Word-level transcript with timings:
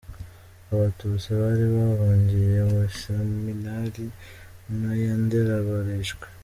Abatutsi 0.73 1.27
bari 1.39 1.65
bahungiye 1.75 2.57
mu 2.69 2.77
iseminari 2.91 4.05
nto 4.77 4.91
ya 5.03 5.13
Ndera 5.23 5.55
barishwe. 5.67 6.25